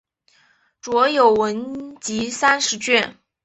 [0.81, 3.15] 着有文集三十卷。